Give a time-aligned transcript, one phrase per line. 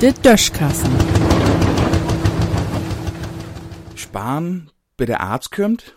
[0.00, 0.90] De Döschkassen.
[3.96, 5.94] Spahn bei der Arzt kümmt?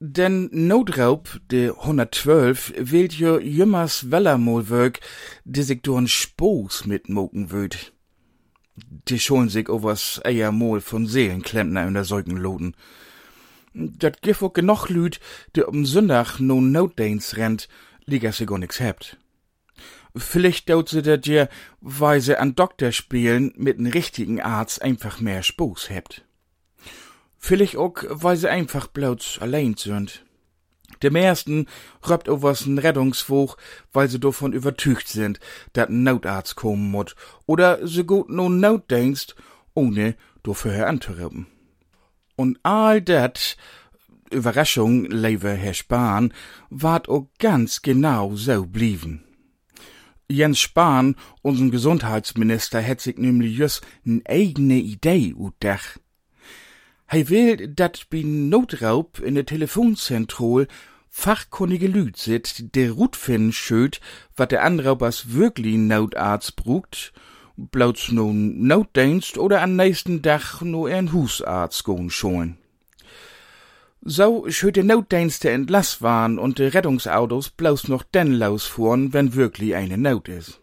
[0.00, 4.98] Den Notraub, de 112, wählt jo jümmers Wellermolwerk,
[5.44, 7.92] de sich durch Spoos mitmoken würd.
[9.08, 12.74] Die scholen sich overs eher mol von Seelenklempner in der Säugen loten.
[13.72, 15.20] Dat gif auch genug Lüd,
[15.54, 17.68] de um Sündach no Notdains rennt,
[18.04, 19.16] liga se gar nix hebt.
[20.16, 21.48] Vielleicht daut se dat je,
[21.80, 26.24] weil se an Doktor spielen mit n richtigen Arzt einfach mehr Spoos hebt.
[27.36, 30.24] Vielleicht auch, weil sie einfach bloß allein sind.
[31.02, 31.66] Dem ersten
[32.08, 33.56] röpt was n Rettungswoch,
[33.92, 35.40] weil sie davon übertücht sind,
[35.72, 39.34] dat n Notarzt kommen muss, oder sie gut no Notdienst,
[39.74, 41.48] ohne dafür anzurüppen.
[42.36, 43.56] Und all dat,
[44.30, 46.32] Überraschung, lieber Herr Spahn,
[46.70, 49.24] ward auch ganz genau so blieben.
[50.28, 55.98] Jens Spahn, unseren Gesundheitsminister, hätt sich nämlich just n eigene Idee utdach.
[57.06, 60.66] Hij will, dat bei Notraub in der Telefonzentrol
[61.10, 64.00] fachkunnige Lüd sit, der Rut finden schöt,
[64.34, 67.12] wat der Anraubers wirklich Notarzt brugt,
[67.56, 72.58] blauts no Notdienst oder an nächsten Dach no ein Husarzt goen schoen.
[74.06, 79.74] So schöt der Notdienste entlass waren und de Rettungsautos bloß noch denn losfuhren, wenn wirklich
[79.74, 80.60] eine Not is.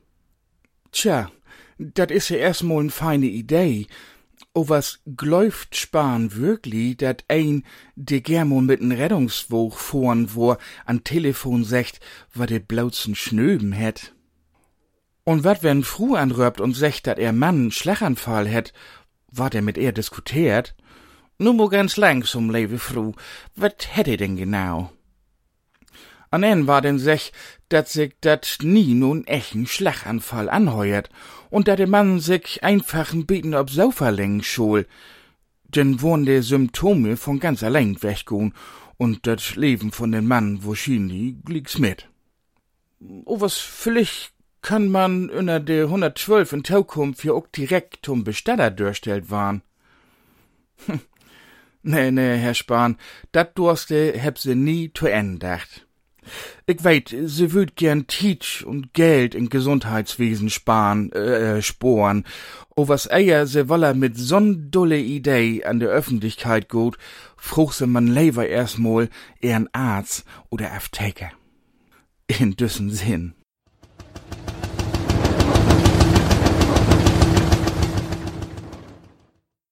[0.92, 1.32] Tja,
[1.80, 3.88] dat is ja erstmal n feine Idee,
[4.54, 7.64] O was gläuft Spahn wirklich, dat ein,
[7.96, 12.00] de germo mit n Rettungswoch fuhren, wo an Telefon secht,
[12.36, 14.14] wa de blauzen Schnöben het?
[15.24, 18.74] Und wat wenn Fru anröbt und secht, dat er Mann n Schlaganfall het,
[19.32, 20.76] wat er mit er diskutiert?
[21.42, 23.14] Nu mo ganz langsam, lebe Fru,
[23.56, 24.92] wat hätt er denn genau?
[26.30, 27.32] An en war denn sech,
[27.68, 31.10] dat sich dat nie nun echten Schlaganfall anheuert
[31.50, 34.86] und dat der Mann sich einfachen Beten ob Sofa längen schol,
[35.64, 38.54] denn wurden de Symptome von ganz allein weggoen
[38.98, 42.08] und dat Leben von den Mann wahrscheinlich glieks mit.
[43.26, 48.70] O was vielleicht kann man unter de 112 in Zukunft ja auch direkt zum Bestatter
[48.70, 49.64] durchstellt waren.
[51.84, 52.98] Nee, nee, Herr Spahn,
[53.32, 55.08] dat durste heb se nie zu
[55.40, 55.86] dacht.
[56.68, 62.26] Ich weet, sie würd gern Teach und Geld in Gesundheitswesen sparen, äh, sporen.
[62.76, 66.98] O was eier se woller mit so'n dulle Idee an der Öffentlichkeit gut,
[67.38, 69.10] fruch se man lever erstmal
[69.42, 71.32] ehren Arzt oder Apotheker.
[72.28, 73.34] In düssen Sinn.